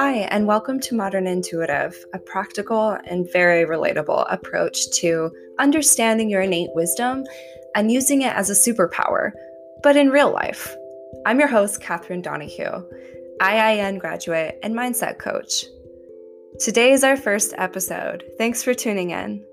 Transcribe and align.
Hi, 0.00 0.28
and 0.30 0.46
welcome 0.46 0.78
to 0.82 0.94
Modern 0.94 1.26
Intuitive, 1.26 1.92
a 2.14 2.20
practical 2.20 2.96
and 3.06 3.28
very 3.32 3.64
relatable 3.64 4.32
approach 4.32 4.88
to 5.00 5.28
understanding 5.58 6.30
your 6.30 6.42
innate 6.42 6.70
wisdom 6.72 7.24
and 7.74 7.90
using 7.90 8.22
it 8.22 8.32
as 8.32 8.48
a 8.48 8.52
superpower, 8.52 9.32
but 9.82 9.96
in 9.96 10.10
real 10.10 10.32
life. 10.32 10.72
I'm 11.26 11.40
your 11.40 11.48
host, 11.48 11.80
Catherine 11.80 12.22
Donahue, 12.22 12.80
IIN 13.40 13.98
graduate 13.98 14.60
and 14.62 14.72
mindset 14.72 15.18
coach. 15.18 15.64
Today 16.60 16.92
is 16.92 17.02
our 17.02 17.16
first 17.16 17.52
episode. 17.58 18.22
Thanks 18.38 18.62
for 18.62 18.74
tuning 18.74 19.10
in. 19.10 19.44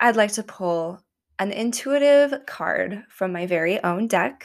I'd 0.00 0.14
like 0.14 0.34
to 0.34 0.44
pull 0.44 1.00
an 1.40 1.50
intuitive 1.50 2.46
card 2.46 3.02
from 3.08 3.32
my 3.32 3.44
very 3.44 3.82
own 3.82 4.06
deck 4.06 4.44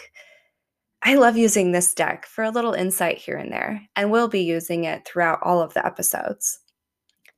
I 1.04 1.16
love 1.16 1.38
using 1.38 1.72
this 1.72 1.94
deck 1.94 2.26
for 2.26 2.44
a 2.44 2.50
little 2.50 2.74
insight 2.74 3.18
here 3.18 3.38
and 3.38 3.52
there, 3.52 3.82
and 3.96 4.12
we'll 4.12 4.28
be 4.28 4.42
using 4.42 4.84
it 4.84 5.06
throughout 5.06 5.40
all 5.42 5.62
of 5.62 5.74
the 5.74 5.86
episodes. 5.86 6.60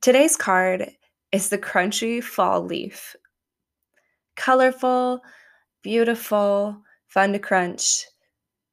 Today's 0.00 0.36
card 0.36 0.90
is 1.30 1.50
the 1.50 1.58
Crunchy 1.58 2.22
Fall 2.22 2.64
Leaf. 2.64 3.14
Colorful, 4.34 5.20
beautiful, 5.82 6.82
fun 7.06 7.32
to 7.32 7.38
crunch. 7.38 8.06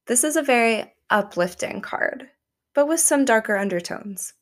This 0.07 0.23
is 0.23 0.37
a 0.37 0.41
very 0.41 0.93
uplifting 1.09 1.81
card, 1.81 2.27
but 2.73 2.87
with 2.87 3.01
some 3.01 3.25
darker 3.25 3.57
undertones. 3.57 4.33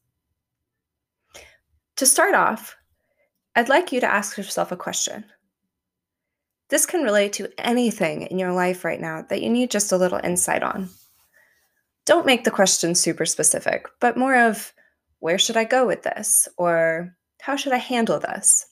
To 1.98 2.06
start 2.06 2.36
off, 2.36 2.76
I'd 3.56 3.70
like 3.70 3.92
you 3.92 4.00
to 4.02 4.12
ask 4.12 4.38
yourself 4.38 4.72
a 4.72 4.78
question 4.78 5.26
this 6.70 6.86
can 6.86 7.04
relate 7.04 7.34
to 7.34 7.50
anything 7.58 8.24
in 8.24 8.40
your 8.40 8.54
life 8.54 8.84
right 8.84 9.00
now 9.00 9.24
that 9.30 9.42
you 9.42 9.50
need 9.50 9.72
just 9.72 9.92
a 9.92 9.98
little 9.98 10.20
insight 10.24 10.64
on. 10.64 10.90
Don't 12.06 12.26
make 12.26 12.44
the 12.44 12.52
question 12.52 12.96
super 12.96 13.26
specific, 13.26 13.88
but 14.00 14.18
more 14.18 14.36
of 14.36 14.74
where 15.20 15.40
should 15.40 15.58
I 15.58 15.64
go 15.64 15.88
with 15.88 16.04
this? 16.04 16.48
Or 16.58 17.16
how 17.42 17.56
should 17.56 17.74
I 17.74 17.78
handle 17.78 18.20
this? 18.20 18.68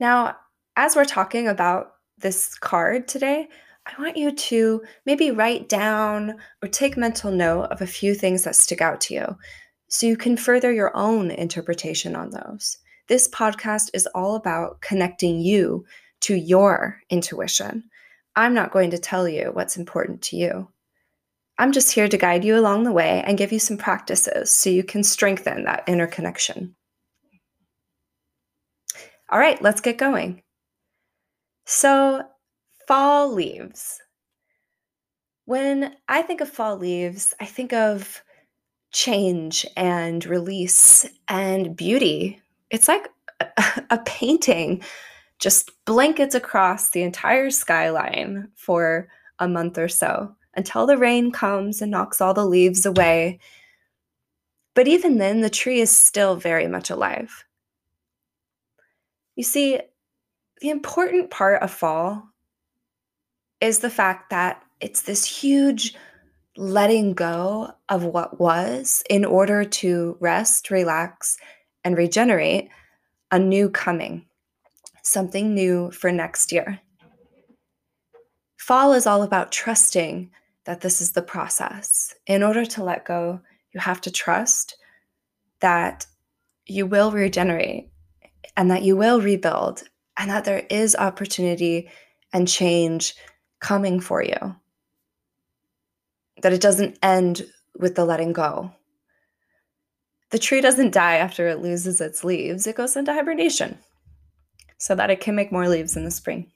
Now, 0.00 0.36
as 0.76 0.96
we're 0.96 1.04
talking 1.04 1.48
about 1.48 1.92
this 2.18 2.56
card 2.58 3.08
today, 3.08 3.48
I 3.86 4.00
want 4.00 4.16
you 4.16 4.32
to 4.32 4.82
maybe 5.04 5.30
write 5.30 5.68
down 5.68 6.38
or 6.62 6.68
take 6.68 6.96
mental 6.96 7.30
note 7.30 7.64
of 7.64 7.82
a 7.82 7.86
few 7.86 8.14
things 8.14 8.44
that 8.44 8.56
stick 8.56 8.80
out 8.80 9.00
to 9.02 9.14
you 9.14 9.36
so 9.88 10.06
you 10.06 10.16
can 10.16 10.36
further 10.36 10.72
your 10.72 10.94
own 10.96 11.30
interpretation 11.30 12.16
on 12.16 12.30
those. 12.30 12.78
This 13.06 13.28
podcast 13.28 13.90
is 13.92 14.06
all 14.14 14.34
about 14.34 14.80
connecting 14.80 15.40
you 15.40 15.84
to 16.22 16.34
your 16.34 17.00
intuition. 17.10 17.84
I'm 18.34 18.54
not 18.54 18.72
going 18.72 18.90
to 18.90 18.98
tell 18.98 19.28
you 19.28 19.50
what's 19.52 19.76
important 19.76 20.22
to 20.22 20.36
you. 20.36 20.68
I'm 21.58 21.72
just 21.72 21.92
here 21.92 22.08
to 22.08 22.16
guide 22.16 22.44
you 22.44 22.58
along 22.58 22.84
the 22.84 22.92
way 22.92 23.22
and 23.26 23.36
give 23.36 23.52
you 23.52 23.58
some 23.58 23.76
practices 23.76 24.50
so 24.56 24.70
you 24.70 24.82
can 24.82 25.04
strengthen 25.04 25.64
that 25.64 25.84
inner 25.86 26.06
connection. 26.06 26.74
All 29.30 29.38
right, 29.38 29.60
let's 29.60 29.82
get 29.82 29.98
going. 29.98 30.42
So, 31.66 32.22
fall 32.88 33.32
leaves. 33.32 34.00
When 35.44 35.94
I 36.08 36.22
think 36.22 36.40
of 36.40 36.48
fall 36.48 36.78
leaves, 36.78 37.34
I 37.38 37.44
think 37.44 37.74
of 37.74 38.22
change 38.92 39.66
and 39.76 40.24
release 40.24 41.06
and 41.28 41.76
beauty 41.76 42.40
it's 42.70 42.88
like 42.88 43.08
a, 43.40 43.46
a 43.90 43.98
painting 44.04 44.82
just 45.38 45.70
blankets 45.84 46.34
across 46.34 46.90
the 46.90 47.02
entire 47.02 47.50
skyline 47.50 48.48
for 48.54 49.08
a 49.38 49.48
month 49.48 49.78
or 49.78 49.88
so 49.88 50.34
until 50.56 50.86
the 50.86 50.96
rain 50.96 51.32
comes 51.32 51.82
and 51.82 51.90
knocks 51.90 52.20
all 52.20 52.34
the 52.34 52.46
leaves 52.46 52.86
away. 52.86 53.38
But 54.74 54.88
even 54.88 55.18
then, 55.18 55.40
the 55.40 55.50
tree 55.50 55.80
is 55.80 55.94
still 55.94 56.36
very 56.36 56.66
much 56.66 56.90
alive. 56.90 57.44
You 59.36 59.42
see, 59.42 59.80
the 60.60 60.70
important 60.70 61.30
part 61.30 61.62
of 61.62 61.70
fall 61.70 62.28
is 63.60 63.80
the 63.80 63.90
fact 63.90 64.30
that 64.30 64.62
it's 64.80 65.02
this 65.02 65.24
huge 65.24 65.94
letting 66.56 67.14
go 67.14 67.72
of 67.88 68.04
what 68.04 68.38
was 68.40 69.02
in 69.10 69.24
order 69.24 69.64
to 69.64 70.16
rest, 70.20 70.70
relax, 70.70 71.36
and 71.84 71.96
regenerate 71.96 72.68
a 73.30 73.38
new 73.38 73.68
coming, 73.68 74.24
something 75.02 75.54
new 75.54 75.90
for 75.90 76.10
next 76.10 76.52
year. 76.52 76.80
Fall 78.56 78.92
is 78.92 79.06
all 79.06 79.22
about 79.22 79.52
trusting 79.52 80.30
that 80.64 80.80
this 80.80 81.00
is 81.00 81.12
the 81.12 81.22
process. 81.22 82.14
In 82.26 82.42
order 82.42 82.64
to 82.64 82.82
let 82.82 83.04
go, 83.04 83.40
you 83.72 83.80
have 83.80 84.00
to 84.02 84.10
trust 84.10 84.76
that 85.60 86.06
you 86.66 86.86
will 86.86 87.10
regenerate 87.10 87.90
and 88.56 88.70
that 88.70 88.82
you 88.82 88.96
will 88.96 89.20
rebuild 89.20 89.82
and 90.16 90.30
that 90.30 90.44
there 90.44 90.64
is 90.70 90.96
opportunity 90.96 91.90
and 92.32 92.48
change 92.48 93.14
coming 93.60 94.00
for 94.00 94.22
you. 94.22 94.56
That 96.42 96.52
it 96.52 96.60
doesn't 96.60 96.98
end 97.02 97.46
with 97.78 97.94
the 97.94 98.04
letting 98.04 98.32
go, 98.32 98.72
the 100.30 100.38
tree 100.38 100.60
doesn't 100.60 100.92
die 100.92 101.16
after 101.16 101.48
it 101.48 101.60
loses 101.60 102.00
its 102.00 102.24
leaves, 102.24 102.66
it 102.66 102.76
goes 102.76 102.96
into 102.96 103.12
hibernation 103.12 103.78
so 104.78 104.94
that 104.94 105.10
it 105.10 105.20
can 105.20 105.34
make 105.34 105.52
more 105.52 105.68
leaves 105.68 105.96
in 105.96 106.04
the 106.04 106.10
spring. 106.10 106.50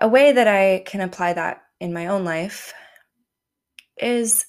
A 0.00 0.08
way 0.08 0.32
that 0.32 0.46
I 0.46 0.82
can 0.86 1.00
apply 1.00 1.32
that 1.32 1.62
in 1.80 1.92
my 1.92 2.06
own 2.06 2.24
life 2.24 2.72
is 3.96 4.46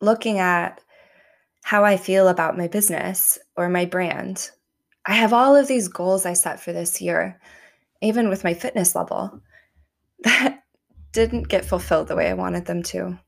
looking 0.00 0.38
at 0.38 0.80
how 1.62 1.84
I 1.84 1.96
feel 1.96 2.28
about 2.28 2.58
my 2.58 2.68
business 2.68 3.38
or 3.56 3.68
my 3.68 3.84
brand. 3.84 4.50
I 5.06 5.14
have 5.14 5.32
all 5.32 5.56
of 5.56 5.68
these 5.68 5.88
goals 5.88 6.26
I 6.26 6.32
set 6.32 6.60
for 6.60 6.72
this 6.72 7.00
year, 7.00 7.40
even 8.00 8.28
with 8.28 8.44
my 8.44 8.54
fitness 8.54 8.94
level, 8.94 9.40
that 10.24 10.62
didn't 11.12 11.48
get 11.48 11.64
fulfilled 11.64 12.08
the 12.08 12.16
way 12.16 12.28
I 12.30 12.34
wanted 12.34 12.66
them 12.66 12.82
to. 12.84 13.18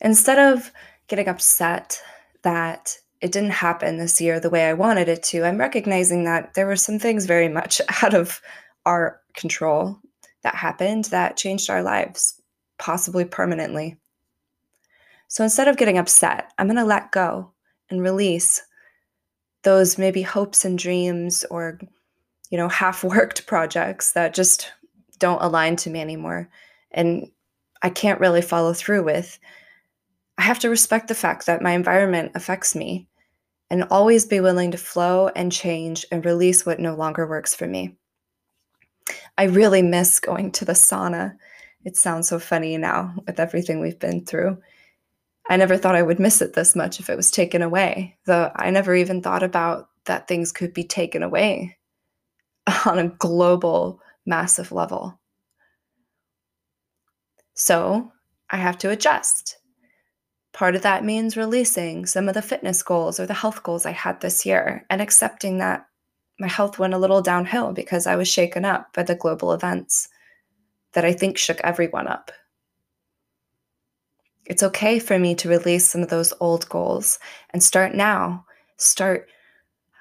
Instead 0.00 0.38
of 0.38 0.70
getting 1.08 1.28
upset 1.28 2.00
that 2.42 2.96
it 3.20 3.32
didn't 3.32 3.50
happen 3.50 3.96
this 3.96 4.20
year 4.20 4.38
the 4.38 4.50
way 4.50 4.66
I 4.66 4.74
wanted 4.74 5.08
it 5.08 5.22
to, 5.24 5.44
I'm 5.44 5.58
recognizing 5.58 6.24
that 6.24 6.54
there 6.54 6.66
were 6.66 6.76
some 6.76 6.98
things 6.98 7.26
very 7.26 7.48
much 7.48 7.80
out 8.02 8.14
of 8.14 8.40
our 8.86 9.20
control 9.34 9.98
that 10.42 10.54
happened 10.54 11.06
that 11.06 11.36
changed 11.36 11.68
our 11.68 11.82
lives, 11.82 12.40
possibly 12.78 13.24
permanently. 13.24 13.96
So 15.26 15.44
instead 15.44 15.68
of 15.68 15.76
getting 15.76 15.98
upset, 15.98 16.52
I'm 16.58 16.66
going 16.66 16.76
to 16.76 16.84
let 16.84 17.12
go 17.12 17.52
and 17.90 18.00
release 18.00 18.62
those 19.62 19.98
maybe 19.98 20.22
hopes 20.22 20.64
and 20.64 20.78
dreams 20.78 21.44
or 21.50 21.78
you 22.50 22.58
know 22.58 22.68
half-worked 22.68 23.46
projects 23.46 24.12
that 24.12 24.34
just 24.34 24.72
don't 25.18 25.42
align 25.42 25.76
to 25.76 25.90
me 25.90 26.00
anymore 26.00 26.48
and 26.92 27.30
I 27.82 27.90
can't 27.90 28.20
really 28.20 28.42
follow 28.42 28.72
through 28.72 29.04
with 29.04 29.38
I 30.38 30.42
have 30.42 30.60
to 30.60 30.70
respect 30.70 31.08
the 31.08 31.16
fact 31.16 31.46
that 31.46 31.62
my 31.62 31.72
environment 31.72 32.32
affects 32.36 32.76
me 32.76 33.08
and 33.70 33.84
always 33.90 34.24
be 34.24 34.40
willing 34.40 34.70
to 34.70 34.78
flow 34.78 35.28
and 35.34 35.50
change 35.52 36.06
and 36.12 36.24
release 36.24 36.64
what 36.64 36.78
no 36.78 36.94
longer 36.94 37.26
works 37.26 37.54
for 37.54 37.66
me. 37.66 37.96
I 39.36 39.44
really 39.44 39.82
miss 39.82 40.20
going 40.20 40.52
to 40.52 40.64
the 40.64 40.72
sauna. 40.72 41.36
It 41.84 41.96
sounds 41.96 42.28
so 42.28 42.38
funny 42.38 42.78
now 42.78 43.14
with 43.26 43.40
everything 43.40 43.80
we've 43.80 43.98
been 43.98 44.24
through. 44.24 44.58
I 45.50 45.56
never 45.56 45.76
thought 45.76 45.96
I 45.96 46.02
would 46.02 46.20
miss 46.20 46.40
it 46.40 46.54
this 46.54 46.76
much 46.76 47.00
if 47.00 47.10
it 47.10 47.16
was 47.16 47.30
taken 47.30 47.60
away, 47.60 48.16
though 48.26 48.52
I 48.54 48.70
never 48.70 48.94
even 48.94 49.22
thought 49.22 49.42
about 49.42 49.88
that 50.04 50.28
things 50.28 50.52
could 50.52 50.72
be 50.72 50.84
taken 50.84 51.22
away 51.22 51.76
on 52.86 52.98
a 52.98 53.08
global, 53.08 54.00
massive 54.24 54.70
level. 54.70 55.18
So 57.54 58.12
I 58.50 58.56
have 58.56 58.78
to 58.78 58.90
adjust 58.90 59.57
Part 60.58 60.74
of 60.74 60.82
that 60.82 61.04
means 61.04 61.36
releasing 61.36 62.04
some 62.04 62.28
of 62.28 62.34
the 62.34 62.42
fitness 62.42 62.82
goals 62.82 63.20
or 63.20 63.26
the 63.26 63.32
health 63.32 63.62
goals 63.62 63.86
I 63.86 63.92
had 63.92 64.20
this 64.20 64.44
year 64.44 64.84
and 64.90 65.00
accepting 65.00 65.58
that 65.58 65.86
my 66.40 66.48
health 66.48 66.80
went 66.80 66.94
a 66.94 66.98
little 66.98 67.22
downhill 67.22 67.72
because 67.72 68.08
I 68.08 68.16
was 68.16 68.26
shaken 68.26 68.64
up 68.64 68.92
by 68.92 69.04
the 69.04 69.14
global 69.14 69.52
events 69.52 70.08
that 70.94 71.04
I 71.04 71.12
think 71.12 71.38
shook 71.38 71.60
everyone 71.60 72.08
up. 72.08 72.32
It's 74.46 74.64
okay 74.64 74.98
for 74.98 75.16
me 75.16 75.36
to 75.36 75.48
release 75.48 75.86
some 75.86 76.02
of 76.02 76.08
those 76.08 76.34
old 76.40 76.68
goals 76.68 77.20
and 77.50 77.62
start 77.62 77.94
now. 77.94 78.44
Start 78.78 79.28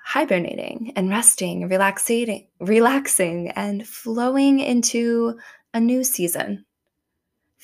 hibernating 0.06 0.92
and 0.96 1.12
resting 1.12 1.70
relaxing, 1.70 2.48
relaxing 2.60 3.50
and 3.50 3.88
flowing 3.88 4.60
into 4.60 5.38
a 5.76 5.80
new 5.80 6.04
season 6.04 6.66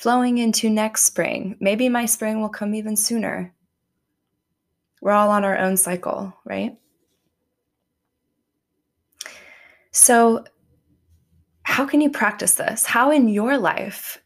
flowing 0.04 0.40
into 0.40 0.70
next 0.70 1.06
spring. 1.06 1.56
Maybe 1.62 1.88
my 1.88 2.06
spring 2.06 2.42
will 2.42 2.50
come 2.50 2.76
even 2.76 2.98
sooner. 2.98 3.54
We're 5.02 5.14
all 5.14 5.30
on 5.30 5.46
our 5.46 5.58
own 5.58 5.78
cycle, 5.78 6.34
right? 6.44 6.78
So, 9.92 10.44
how 11.64 11.86
can 11.86 12.02
you 12.02 12.10
practice 12.10 12.56
this? 12.56 12.86
How 12.86 13.12
in 13.12 13.30
your 13.30 13.58
life 13.58 14.20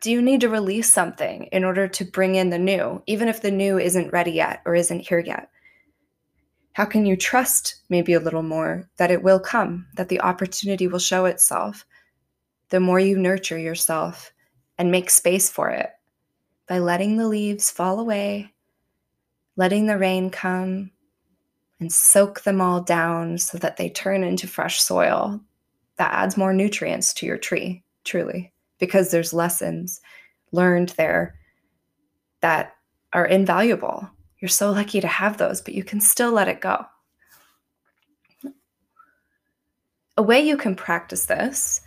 Do 0.00 0.10
you 0.10 0.20
need 0.20 0.40
to 0.40 0.48
release 0.48 0.92
something 0.92 1.44
in 1.52 1.62
order 1.62 1.86
to 1.86 2.04
bring 2.04 2.34
in 2.34 2.50
the 2.50 2.58
new, 2.58 3.00
even 3.06 3.28
if 3.28 3.40
the 3.40 3.52
new 3.52 3.78
isn't 3.78 4.12
ready 4.12 4.32
yet 4.32 4.62
or 4.64 4.74
isn't 4.74 5.06
here 5.06 5.20
yet? 5.20 5.48
How 6.72 6.86
can 6.86 7.06
you 7.06 7.16
trust 7.16 7.82
maybe 7.88 8.14
a 8.14 8.20
little 8.20 8.42
more 8.42 8.88
that 8.96 9.12
it 9.12 9.22
will 9.22 9.38
come, 9.38 9.86
that 9.94 10.08
the 10.08 10.22
opportunity 10.22 10.88
will 10.88 10.98
show 10.98 11.26
itself? 11.26 11.86
The 12.70 12.80
more 12.80 12.98
you 12.98 13.16
nurture 13.16 13.58
yourself 13.58 14.32
and 14.80 14.90
make 14.90 15.10
space 15.10 15.50
for 15.50 15.68
it 15.68 15.90
by 16.66 16.78
letting 16.78 17.18
the 17.18 17.28
leaves 17.28 17.70
fall 17.70 18.00
away, 18.00 18.50
letting 19.56 19.86
the 19.86 19.98
rain 19.98 20.30
come 20.30 20.90
and 21.80 21.92
soak 21.92 22.40
them 22.44 22.62
all 22.62 22.80
down 22.80 23.36
so 23.36 23.58
that 23.58 23.76
they 23.76 23.90
turn 23.90 24.24
into 24.24 24.48
fresh 24.48 24.80
soil 24.80 25.38
that 25.96 26.14
adds 26.14 26.38
more 26.38 26.54
nutrients 26.54 27.12
to 27.12 27.26
your 27.26 27.36
tree, 27.36 27.82
truly 28.04 28.50
because 28.78 29.10
there's 29.10 29.34
lessons 29.34 30.00
learned 30.50 30.88
there 30.96 31.34
that 32.40 32.74
are 33.12 33.26
invaluable. 33.26 34.08
You're 34.38 34.48
so 34.48 34.70
lucky 34.70 35.02
to 35.02 35.08
have 35.08 35.36
those, 35.36 35.60
but 35.60 35.74
you 35.74 35.84
can 35.84 36.00
still 36.00 36.32
let 36.32 36.48
it 36.48 36.62
go. 36.62 36.86
A 40.16 40.22
way 40.22 40.40
you 40.40 40.56
can 40.56 40.74
practice 40.74 41.26
this, 41.26 41.82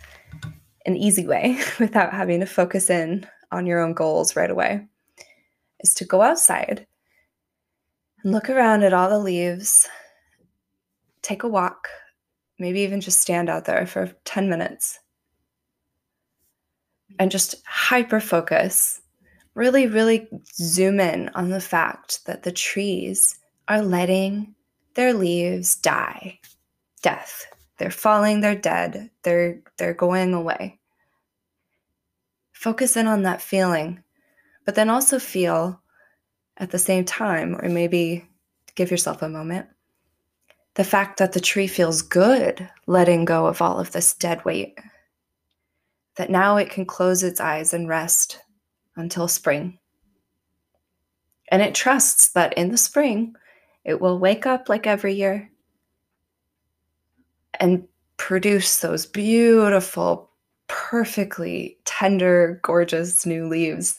an 0.86 0.96
easy 0.96 1.26
way 1.26 1.58
without 1.78 2.12
having 2.12 2.40
to 2.40 2.46
focus 2.46 2.90
in 2.90 3.26
on 3.52 3.66
your 3.66 3.80
own 3.80 3.94
goals 3.94 4.36
right 4.36 4.50
away, 4.50 4.86
is 5.80 5.94
to 5.94 6.04
go 6.04 6.22
outside 6.22 6.86
and 8.22 8.32
look 8.32 8.48
around 8.48 8.82
at 8.82 8.92
all 8.92 9.08
the 9.08 9.18
leaves, 9.18 9.88
take 11.22 11.42
a 11.42 11.48
walk, 11.48 11.88
maybe 12.58 12.80
even 12.80 13.00
just 13.00 13.20
stand 13.20 13.48
out 13.48 13.64
there 13.64 13.86
for 13.86 14.12
10 14.24 14.48
minutes 14.48 14.98
and 17.18 17.30
just 17.30 17.56
hyper 17.66 18.20
focus, 18.20 19.00
really, 19.54 19.86
really 19.86 20.28
zoom 20.54 21.00
in 21.00 21.28
on 21.30 21.50
the 21.50 21.60
fact 21.60 22.24
that 22.26 22.42
the 22.42 22.52
trees 22.52 23.38
are 23.68 23.82
letting 23.82 24.54
their 24.94 25.12
leaves 25.12 25.76
die. 25.76 26.38
Death. 27.02 27.46
They're 27.78 27.90
falling, 27.90 28.40
they're 28.40 28.54
dead, 28.54 29.10
they're 29.22 29.60
they're 29.78 29.94
going 29.94 30.32
away. 30.34 30.78
Focus 32.52 32.96
in 32.96 33.06
on 33.06 33.22
that 33.22 33.42
feeling, 33.42 34.02
but 34.64 34.74
then 34.74 34.90
also 34.90 35.18
feel 35.18 35.80
at 36.56 36.70
the 36.70 36.78
same 36.78 37.04
time, 37.04 37.56
or 37.60 37.68
maybe 37.68 38.26
give 38.76 38.90
yourself 38.90 39.22
a 39.22 39.28
moment, 39.28 39.66
the 40.74 40.84
fact 40.84 41.18
that 41.18 41.32
the 41.32 41.40
tree 41.40 41.66
feels 41.66 42.02
good 42.02 42.68
letting 42.86 43.24
go 43.24 43.46
of 43.46 43.60
all 43.60 43.78
of 43.78 43.92
this 43.92 44.14
dead 44.14 44.44
weight 44.44 44.78
that 46.16 46.30
now 46.30 46.56
it 46.56 46.70
can 46.70 46.84
close 46.84 47.22
its 47.22 47.40
eyes 47.40 47.74
and 47.74 47.88
rest 47.88 48.40
until 48.96 49.26
spring. 49.26 49.78
And 51.50 51.60
it 51.60 51.74
trusts 51.74 52.28
that 52.30 52.52
in 52.54 52.70
the 52.70 52.76
spring, 52.76 53.34
it 53.84 54.00
will 54.00 54.18
wake 54.18 54.46
up 54.46 54.68
like 54.68 54.86
every 54.86 55.14
year 55.14 55.50
and 57.64 57.88
produce 58.18 58.80
those 58.80 59.06
beautiful, 59.06 60.30
perfectly 60.68 61.78
tender, 61.84 62.60
gorgeous 62.62 63.24
new 63.24 63.48
leaves. 63.48 63.98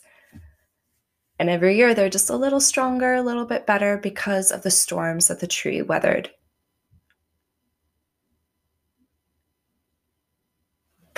And 1.40 1.50
every 1.50 1.76
year 1.76 1.94
they're 1.94 2.10
just 2.10 2.30
a 2.30 2.38
little 2.38 2.62
stronger, 2.62 3.16
a 3.16 3.24
little 3.24 3.46
bit 3.46 3.66
better 3.66 3.98
because 3.98 4.52
of 4.52 4.62
the 4.62 4.72
storms 4.72 5.28
that 5.28 5.40
the 5.40 5.48
tree 5.48 5.82
weathered. 5.82 6.30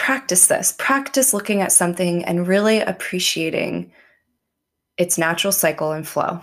practice 0.07 0.47
this. 0.47 0.73
Practice 0.77 1.33
looking 1.33 1.61
at 1.61 1.73
something 1.73 2.23
and 2.23 2.47
really 2.47 2.79
appreciating 2.79 3.91
its 4.97 5.17
natural 5.17 5.51
cycle 5.51 5.91
and 5.91 6.07
flow. 6.07 6.39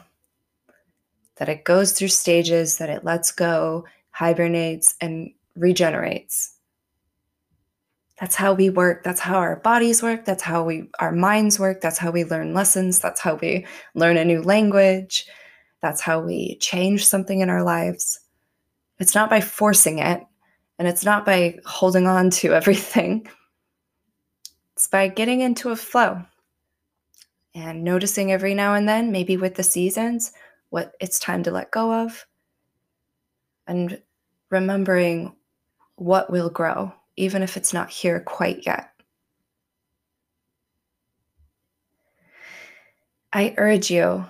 That 1.37 1.49
it 1.49 1.65
goes 1.65 1.93
through 1.93 2.09
stages, 2.09 2.77
that 2.77 2.91
it 2.91 3.05
lets 3.05 3.33
go, 3.33 3.87
hibernates, 4.11 4.95
and 5.01 5.31
regenerates. 5.57 6.55
That's 8.21 8.37
how 8.37 8.55
we 8.55 8.71
work. 8.71 9.03
That's 9.03 9.21
how 9.21 9.37
our 9.37 9.57
bodies 9.57 10.03
work. 10.03 10.25
That's 10.25 10.43
how 10.43 10.65
we 10.65 10.89
our 11.01 11.13
minds 11.13 11.59
work. 11.59 11.81
That's 11.81 11.99
how 11.99 12.11
we 12.11 12.25
learn 12.25 12.55
lessons. 12.55 13.01
That's 13.01 13.21
how 13.21 13.35
we 13.35 13.67
learn 13.95 14.17
a 14.17 14.25
new 14.25 14.41
language. 14.43 15.27
That's 15.83 16.01
how 16.01 16.21
we 16.21 16.57
change 16.59 17.07
something 17.07 17.41
in 17.41 17.51
our 17.51 17.65
lives. 17.65 18.21
It's 19.01 19.15
not 19.15 19.31
by 19.31 19.41
forcing 19.41 19.99
it, 19.99 20.23
and 20.79 20.87
it's 20.87 21.05
not 21.05 21.27
by 21.27 21.59
holding 21.67 22.07
on 22.07 22.31
to 22.31 22.55
everything. 22.55 23.27
It's 24.75 24.89
by 24.89 25.09
getting 25.09 25.41
into 25.41 25.71
a 25.71 25.77
flow 25.77 26.23
and 27.55 27.85
noticing 27.85 28.33
every 28.33 28.55
now 28.55 28.75
and 28.75 28.89
then, 28.89 29.13
maybe 29.13 29.37
with 29.37 29.55
the 29.55 29.63
seasons, 29.63 30.33
what 30.71 30.95
it's 31.01 31.21
time 31.21 31.43
to 31.45 31.51
let 31.51 31.71
go 31.71 31.93
of, 31.93 32.27
and 33.67 34.01
remembering 34.51 35.35
what 35.97 36.31
will 36.31 36.51
grow, 36.51 36.93
even 37.17 37.43
if 37.43 37.57
it's 37.57 37.73
not 37.73 37.91
here 37.91 38.21
quite 38.21 38.67
yet. 38.67 38.91
I 43.33 43.55
urge 43.57 43.91
you 43.91 44.25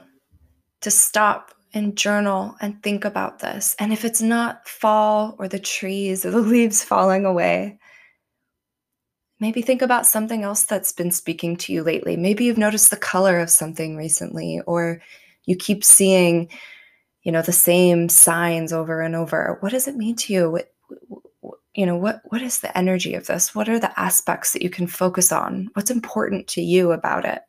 to 0.80 0.90
stop 0.90 1.54
and 1.74 1.96
journal 1.96 2.56
and 2.60 2.82
think 2.82 3.04
about 3.04 3.40
this. 3.40 3.74
And 3.78 3.92
if 3.92 4.04
it's 4.04 4.22
not 4.22 4.66
fall 4.68 5.34
or 5.38 5.48
the 5.48 5.58
trees 5.58 6.24
or 6.24 6.30
the 6.30 6.38
leaves 6.40 6.82
falling 6.82 7.26
away, 7.26 7.78
maybe 9.40 9.60
think 9.60 9.82
about 9.82 10.06
something 10.06 10.42
else 10.42 10.64
that's 10.64 10.92
been 10.92 11.10
speaking 11.10 11.56
to 11.56 11.72
you 11.72 11.82
lately. 11.82 12.16
Maybe 12.16 12.44
you've 12.44 12.56
noticed 12.56 12.90
the 12.90 12.96
color 12.96 13.40
of 13.40 13.50
something 13.50 13.96
recently, 13.96 14.60
or 14.66 15.02
you 15.44 15.56
keep 15.56 15.84
seeing, 15.84 16.48
you 17.24 17.32
know, 17.32 17.42
the 17.42 17.52
same 17.52 18.08
signs 18.08 18.72
over 18.72 19.02
and 19.02 19.14
over. 19.14 19.58
What 19.60 19.72
does 19.72 19.88
it 19.88 19.96
mean 19.96 20.16
to 20.16 20.32
you? 20.32 20.60
You 21.74 21.84
know, 21.86 21.96
what 21.96 22.22
what 22.26 22.40
is 22.40 22.60
the 22.60 22.76
energy 22.78 23.14
of 23.14 23.26
this? 23.26 23.54
What 23.54 23.68
are 23.68 23.78
the 23.78 23.98
aspects 23.98 24.52
that 24.52 24.62
you 24.62 24.70
can 24.70 24.86
focus 24.86 25.32
on? 25.32 25.70
What's 25.74 25.90
important 25.90 26.46
to 26.48 26.62
you 26.62 26.92
about 26.92 27.24
it? 27.24 27.42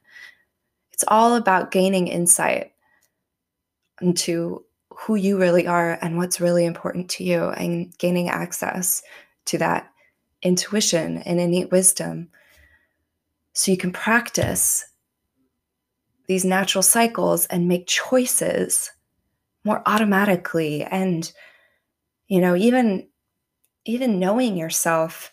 It's 0.94 1.04
all 1.07 1.36
about 1.36 1.72
gaining 1.72 2.07
insight 2.07 2.74
into 4.01 4.63
who 4.89 5.16
you 5.16 5.38
really 5.38 5.68
are 5.68 6.00
and 6.01 6.18
what's 6.18 6.42
really 6.42 6.66
important 6.66 7.10
to 7.10 7.24
you 7.24 7.50
and 7.50 7.95
gaining 7.98 8.30
access 8.30 9.04
to 9.45 9.57
that 9.60 9.92
intuition 10.42 11.18
and 11.19 11.39
innate 11.39 11.71
wisdom. 11.71 12.30
So 13.54 13.71
you 13.71 13.78
can 13.78 13.92
practice 13.92 14.85
these 16.28 16.45
natural 16.45 16.81
cycles 16.81 17.45
and 17.47 17.68
make 17.68 17.88
choices 17.88 18.92
more 19.64 19.83
automatically 19.85 20.83
and 20.83 21.31
you 22.28 22.40
know 22.40 22.56
even 22.56 23.07
even 23.85 24.19
knowing 24.19 24.57
yourself 24.57 25.31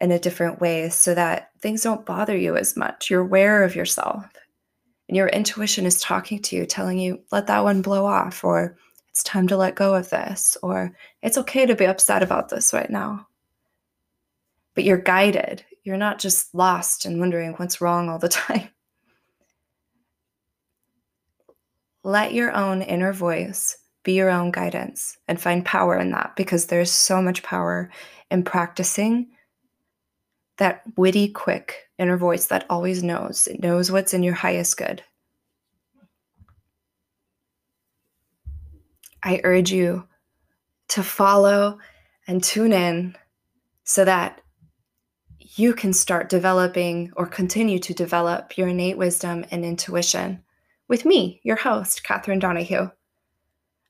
in 0.00 0.12
a 0.12 0.18
different 0.18 0.60
way 0.60 0.88
so 0.88 1.14
that 1.14 1.50
things 1.60 1.82
don't 1.82 2.06
bother 2.06 2.36
you 2.36 2.56
as 2.56 2.76
much 2.76 3.10
you're 3.10 3.22
aware 3.22 3.64
of 3.64 3.74
yourself 3.74 4.24
and 5.08 5.16
your 5.16 5.28
intuition 5.28 5.86
is 5.86 6.00
talking 6.00 6.40
to 6.40 6.56
you 6.56 6.66
telling 6.66 6.98
you 6.98 7.18
let 7.32 7.46
that 7.46 7.64
one 7.64 7.82
blow 7.82 8.04
off 8.04 8.44
or 8.44 8.76
it's 9.08 9.22
time 9.22 9.48
to 9.48 9.56
let 9.56 9.74
go 9.74 9.94
of 9.94 10.10
this 10.10 10.56
or 10.62 10.92
it's 11.22 11.38
okay 11.38 11.64
to 11.64 11.74
be 11.74 11.86
upset 11.86 12.22
about 12.22 12.50
this 12.50 12.74
right 12.74 12.90
now 12.90 13.26
but 14.76 14.84
you're 14.84 14.98
guided. 14.98 15.64
You're 15.82 15.96
not 15.96 16.20
just 16.20 16.54
lost 16.54 17.06
and 17.06 17.18
wondering 17.18 17.54
what's 17.54 17.80
wrong 17.80 18.08
all 18.08 18.20
the 18.20 18.28
time. 18.28 18.68
Let 22.04 22.34
your 22.34 22.52
own 22.52 22.82
inner 22.82 23.12
voice 23.12 23.76
be 24.06 24.12
your 24.12 24.30
own 24.30 24.52
guidance 24.52 25.18
and 25.26 25.40
find 25.40 25.64
power 25.64 25.98
in 25.98 26.12
that 26.12 26.34
because 26.36 26.66
there's 26.66 26.92
so 26.92 27.20
much 27.20 27.42
power 27.42 27.90
in 28.30 28.44
practicing 28.44 29.26
that 30.58 30.82
witty, 30.96 31.28
quick 31.28 31.88
inner 31.98 32.16
voice 32.16 32.46
that 32.46 32.64
always 32.70 33.02
knows. 33.02 33.48
It 33.48 33.60
knows 33.60 33.90
what's 33.90 34.14
in 34.14 34.22
your 34.22 34.34
highest 34.34 34.76
good. 34.76 35.02
I 39.24 39.40
urge 39.42 39.72
you 39.72 40.06
to 40.88 41.02
follow 41.02 41.80
and 42.28 42.42
tune 42.42 42.72
in 42.72 43.16
so 43.82 44.04
that 44.04 44.40
you 45.40 45.74
can 45.74 45.92
start 45.92 46.28
developing 46.28 47.10
or 47.16 47.26
continue 47.26 47.80
to 47.80 47.92
develop 47.92 48.56
your 48.56 48.68
innate 48.68 48.98
wisdom 48.98 49.44
and 49.50 49.64
intuition 49.64 50.44
with 50.86 51.04
me, 51.04 51.40
your 51.42 51.56
host, 51.56 52.04
Catherine 52.04 52.38
Donahue. 52.38 52.90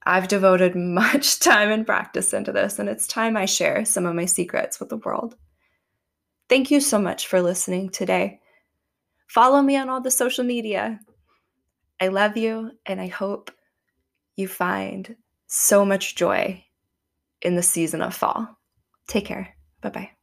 I've 0.06 0.28
devoted 0.28 0.76
much 0.76 1.38
time 1.40 1.70
and 1.70 1.84
practice 1.84 2.32
into 2.32 2.52
this, 2.52 2.78
and 2.78 2.88
it's 2.88 3.06
time 3.06 3.36
I 3.36 3.44
share 3.44 3.84
some 3.84 4.06
of 4.06 4.14
my 4.14 4.24
secrets 4.24 4.78
with 4.78 4.88
the 4.88 4.98
world. 4.98 5.36
Thank 6.48 6.70
you 6.70 6.80
so 6.80 6.98
much 6.98 7.26
for 7.26 7.42
listening 7.42 7.90
today. 7.90 8.40
Follow 9.26 9.60
me 9.60 9.76
on 9.76 9.88
all 9.88 10.00
the 10.00 10.10
social 10.12 10.44
media. 10.44 11.00
I 12.00 12.08
love 12.08 12.36
you, 12.36 12.70
and 12.86 13.00
I 13.00 13.08
hope 13.08 13.50
you 14.36 14.46
find 14.46 15.16
so 15.48 15.84
much 15.84 16.14
joy 16.14 16.64
in 17.42 17.56
the 17.56 17.62
season 17.62 18.00
of 18.00 18.14
fall. 18.14 18.58
Take 19.08 19.24
care. 19.24 19.56
Bye 19.80 19.90
bye. 19.90 20.15